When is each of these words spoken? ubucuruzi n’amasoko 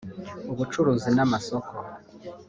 ubucuruzi 0.51 1.09
n’amasoko 1.15 1.71